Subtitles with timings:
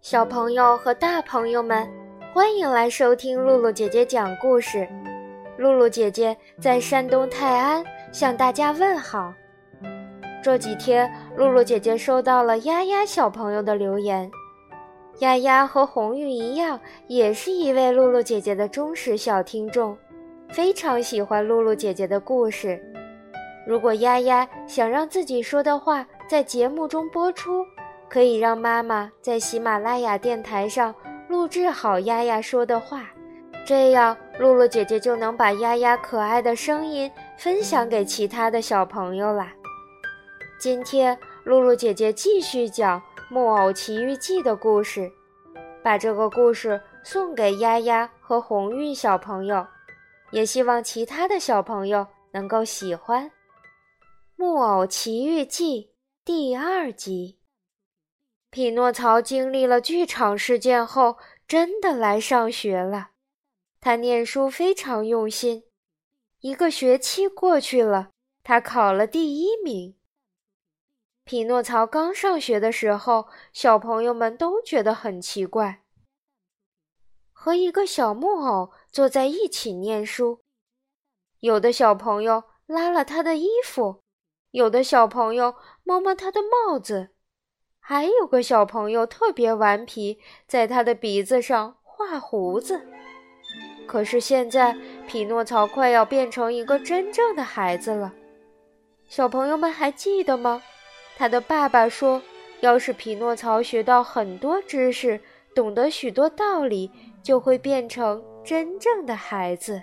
[0.00, 1.88] 小朋友和大朋友们，
[2.34, 4.86] 欢迎来收听露露姐姐讲故事。
[5.56, 7.82] 露露姐姐在山东泰安
[8.12, 9.32] 向大家问好。
[10.42, 14.30] 这几天，露露姐姐收到了丫丫小朋友的留言。
[15.20, 19.96] 丫丫和红玉一样，也是一位露露姐姐的忠实小听众，
[20.50, 22.80] 非常喜欢露露姐姐的故事。
[23.66, 27.64] 如果丫丫想让自己说的话在节目中播出，
[28.08, 30.94] 可以让妈妈在喜马拉雅电台上
[31.28, 33.08] 录制好丫丫说的话，
[33.64, 39.52] 这样露露姐姐就能把丫丫可爱的声音分享给其他的小朋友啦。
[40.60, 45.10] 今天露露姐姐继续讲《木偶奇遇记》的故事，
[45.82, 49.66] 把这个故事送给丫丫和红运小朋友，
[50.30, 53.26] 也希望其他的小朋友能够喜欢
[54.36, 55.82] 《木偶奇遇记》
[56.24, 57.38] 第二集。
[58.50, 61.16] 匹诺曹经历了剧场事件后，
[61.48, 63.10] 真的来上学了。
[63.80, 65.64] 他念书非常用心，
[66.40, 68.10] 一个学期过去了，
[68.44, 69.96] 他考了第一名。
[71.24, 75.80] 匹诺曹刚上学的时候，小朋友们都觉得很奇怪。
[77.32, 80.40] 和一个小木偶坐在一起念书，
[81.40, 84.02] 有的小朋友拉了他的衣服，
[84.50, 87.10] 有的小朋友摸摸他的帽子，
[87.80, 92.86] 还有个小朋友特别顽皮，在他的鼻子上画胡子。
[93.86, 98.14] 可是现在，匹诺曹快要变成一个真正的孩子了。
[99.06, 100.62] 小朋友们还记得吗？
[101.16, 102.20] 他的爸爸说
[102.60, 105.20] ：“要是匹诺曹学到很多知识，
[105.54, 106.90] 懂得许多道理，
[107.22, 109.82] 就会变成真正的孩子。”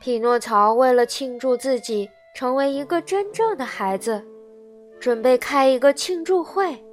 [0.00, 4.22] 匹诺曹为了庆祝自己成为一个真正的孩子，
[5.00, 6.84] 准备开一个庆祝会，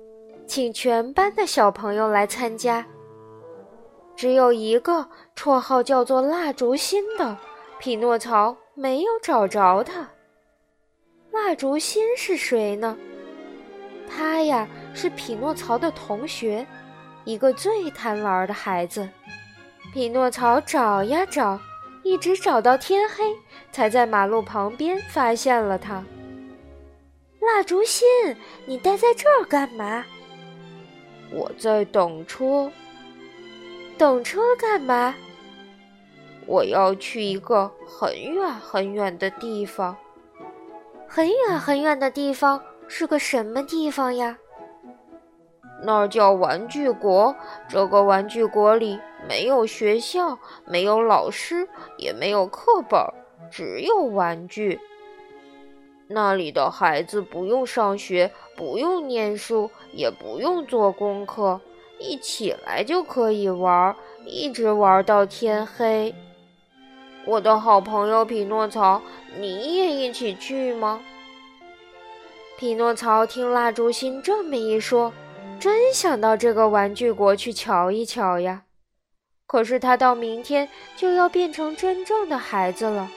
[0.46, 2.86] 请全班的小朋友来参加。
[4.16, 7.36] 只有一个绰号叫做“蜡烛心”的
[7.80, 10.08] 匹诺曹没有找着他。
[11.32, 12.98] 蜡烛心是谁呢？
[14.10, 16.68] 他呀是匹诺曹的同学，
[17.24, 19.08] 一个最贪玩的孩子。
[19.94, 21.60] 匹诺曹找呀找，
[22.04, 23.24] 一直找到天黑，
[23.72, 26.04] 才在马路旁边发现了他。
[27.40, 28.06] 蜡烛心，
[28.66, 30.04] 你待在这儿干嘛？
[31.32, 32.70] 我在等车。
[33.98, 35.16] 等车干嘛？
[36.46, 39.96] 我要去一个很远很远的地方。
[41.14, 44.38] 很远很远的地方是个什么地方呀？
[45.84, 47.36] 那儿叫玩具国。
[47.68, 51.68] 这个玩具国里没有学校，没有老师，
[51.98, 52.98] 也没有课本，
[53.52, 54.80] 只有玩具。
[56.08, 61.60] 那里的孩子不用上学，不用念书，也不用做功课，
[62.00, 63.94] 一起来就可以玩，
[64.26, 66.16] 一直玩到天黑。
[67.26, 69.00] 我的好朋友匹诺曹，
[69.38, 71.00] 你也一起去吗？
[72.58, 75.14] 匹诺曹听蜡烛心这么一说，
[75.60, 78.64] 真想到这个玩具国去瞧一瞧呀。
[79.46, 83.08] 可是他到明天就要变成真正的孩子了，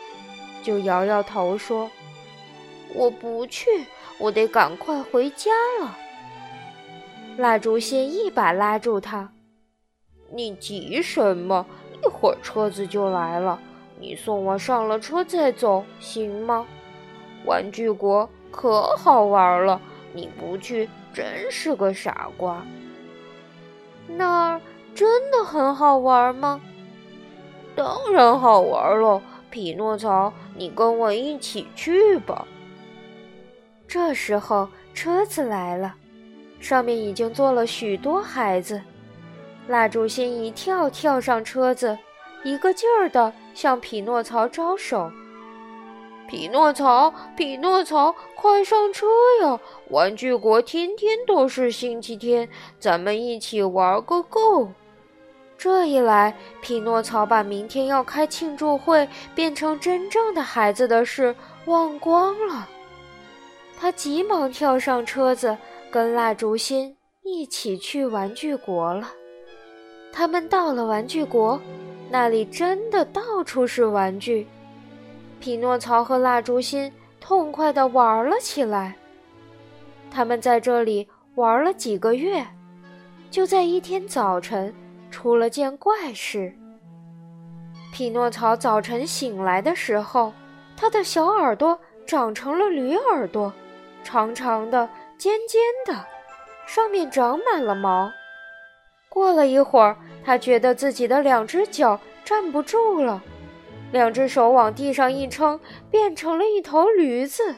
[0.63, 1.91] 就摇摇头说
[2.95, 3.87] ：“我不去，
[4.19, 5.51] 我得赶快回家
[5.81, 5.97] 了。”
[7.39, 9.33] 蜡烛心一把拉住他
[10.31, 11.65] ：“你急什么？
[12.03, 13.59] 一会儿车子就来了。”
[13.99, 16.67] 你送我上了车再走行吗？
[17.45, 19.81] 玩具国可好玩了，
[20.13, 22.65] 你不去真是个傻瓜。
[24.07, 24.61] 那儿
[24.95, 26.61] 真的很好玩吗？
[27.77, 32.47] 当然好玩了，匹诺曹，你跟我一起去吧。
[33.87, 35.95] 这时候车子来了，
[36.61, 38.81] 上面已经坐了许多孩子。
[39.69, 41.99] 蜡烛心一跳，跳上车子。
[42.43, 45.11] 一个劲儿的向匹诺曹招手
[46.29, 49.07] ：“匹诺曹，匹诺曹，快上车
[49.43, 49.61] 呀！
[49.91, 52.49] 玩具国天天都是星期天，
[52.81, 54.71] 咱们一起玩个够。”
[55.57, 61.35] 这一来，匹诺曹把明天要开庆祝会、变成真正的孩子的事
[61.67, 62.69] 忘光了。
[63.79, 65.57] 他急忙跳上车子，
[65.91, 69.13] 跟蜡烛心一起去玩具国了。
[70.13, 71.61] 他们到了玩具国。
[72.15, 74.47] 那里真的到处是玩具，
[75.41, 78.95] 匹诺曹和蜡烛心痛快地玩了起来。
[80.13, 82.47] 他们在这里玩了几个月，
[83.33, 84.73] 就在一天早晨，
[85.11, 86.55] 出了件怪事。
[87.93, 90.33] 匹诺曹早晨醒来的时候，
[90.77, 91.77] 他的小耳朵
[92.07, 93.53] 长成了驴耳朵，
[94.05, 94.89] 长长的、
[95.19, 96.07] 尖尖的，
[96.65, 98.09] 上面长满了毛。
[99.15, 103.23] 过了一会儿，他觉得自己的两只脚站不住了，
[103.93, 107.55] 两只手往地上一撑，变成了一头驴子。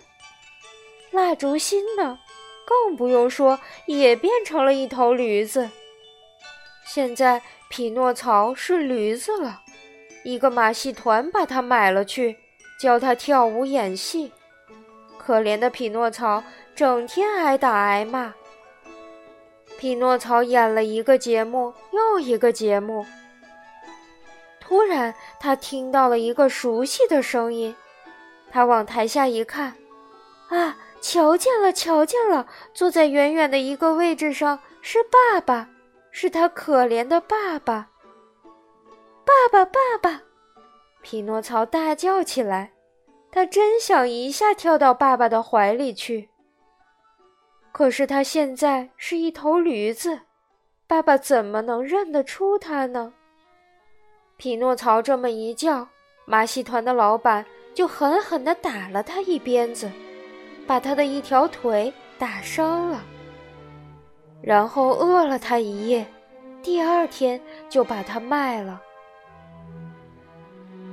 [1.13, 2.19] 蜡烛芯呢，
[2.67, 5.71] 更不用说，也变成了一头驴子。
[6.85, 9.63] 现在匹诺曹是驴子了，
[10.25, 12.37] 一个马戏团把他买了去，
[12.79, 14.31] 教他跳舞演戏。
[15.17, 16.45] 可怜的匹诺曹
[16.75, 18.35] 整天挨打挨骂。
[19.87, 23.07] 匹诺曹演了一个节目又一个节目。
[24.59, 27.73] 突然，他听到了一个熟悉的声音，
[28.51, 29.77] 他往台下一看，
[30.49, 32.49] 啊，瞧见了，瞧见了！
[32.75, 35.69] 坐在远远的一个位置上是爸爸，
[36.11, 37.91] 是他可怜的爸爸。
[39.25, 40.23] 爸爸，爸爸！
[41.01, 42.73] 匹诺曹大叫起来，
[43.31, 46.29] 他真想一下跳到爸爸的怀里去。
[47.77, 50.21] 可是他现在是一头驴子，
[50.87, 53.13] 爸爸怎么能认得出他呢？
[54.39, 55.87] 匹诺曹这么一叫，
[56.25, 57.45] 马戏团的老板
[57.75, 59.93] 就狠狠地打了他一鞭子，
[60.67, 63.05] 把他的一条腿打伤了，
[64.41, 66.07] 然后饿了他一夜，
[66.63, 67.39] 第二天
[67.69, 68.81] 就把他卖了。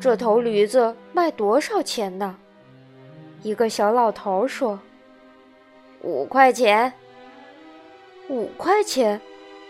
[0.01, 2.37] 这头驴子卖多少钱呢？
[3.41, 4.77] 一个小老头说。
[6.03, 6.91] 五块钱，
[8.27, 9.21] 五块钱，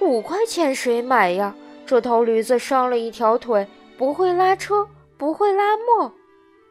[0.02, 1.56] 五块钱谁买呀？
[1.86, 3.68] 这头驴子伤了一条腿，
[4.00, 6.12] 不会拉车，不会拉磨，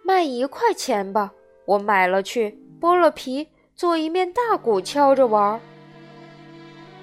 [0.03, 1.33] 卖一块钱吧。
[1.65, 5.61] 我买了去，剥了皮，做一面大鼓，敲着玩。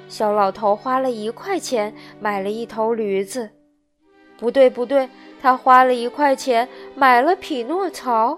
[0.10, 3.52] 小老头花了一块钱买了一头驴子，
[4.38, 5.08] 不对不对，
[5.42, 8.38] 他花了一块钱买了匹诺曹。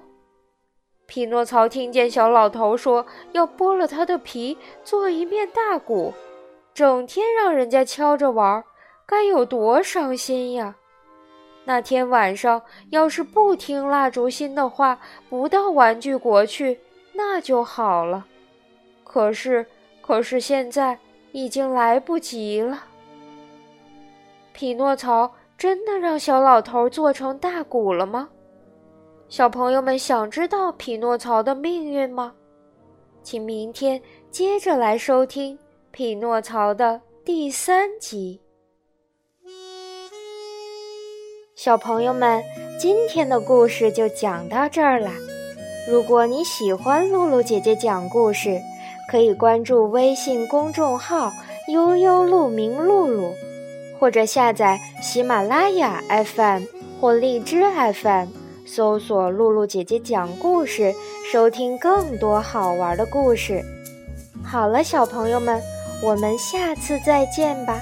[1.11, 6.13] 匹诺曹听见小老头说要剥了他的皮做一面大鼓，
[6.73, 8.63] 整天让人家敲着玩，
[9.05, 10.73] 该有多伤心呀！
[11.65, 12.61] 那天晚上
[12.91, 16.79] 要是不听蜡烛心的话，不到玩具国去，
[17.11, 18.25] 那就好了。
[19.03, 19.65] 可是，
[19.99, 20.97] 可是现在
[21.33, 22.85] 已经来不及了。
[24.53, 28.29] 匹诺曹真的让小老头做成大鼓了吗？
[29.31, 32.33] 小朋友们想知道匹诺曹的命运吗？
[33.23, 35.57] 请明天接着来收听
[35.89, 38.41] 匹诺曹的第三集。
[41.55, 42.43] 小朋友们，
[42.77, 45.13] 今天的故事就讲到这儿啦。
[45.89, 48.59] 如果你喜欢露露姐姐讲故事，
[49.09, 51.31] 可以关注微信公众号
[51.71, 53.33] “悠悠鹿鸣露露”，
[53.97, 56.63] 或者下载喜马拉雅 FM
[56.99, 57.63] 或荔枝
[57.93, 58.40] FM。
[58.65, 60.93] 搜索“露露姐姐讲故事”，
[61.31, 63.63] 收听更多好玩的故事。
[64.43, 65.61] 好了，小朋友们，
[66.03, 67.79] 我们下次再见吧。